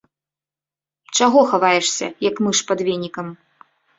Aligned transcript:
Чаго 1.19 1.43
хаваешся, 1.51 2.07
як 2.29 2.35
мыш 2.47 2.63
пад 2.71 2.79
венікам? 2.91 3.27